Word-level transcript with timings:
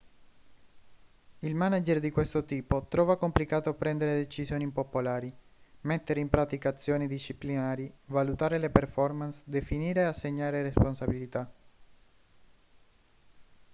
il 1.41 1.53
manager 1.53 1.99
di 1.99 2.09
questo 2.09 2.43
tipo 2.43 2.87
trova 2.89 3.17
complicato 3.19 3.75
prendere 3.75 4.15
decisioni 4.15 4.63
impopolari 4.63 5.31
mettere 5.81 6.19
in 6.19 6.27
pratica 6.27 6.69
azioni 6.69 7.05
disciplinari 7.07 7.93
valutare 8.07 8.57
le 8.57 8.71
performance 8.71 9.43
definire 9.45 10.01
e 10.01 10.05
assegnare 10.05 10.63
responsabilità 10.63 11.51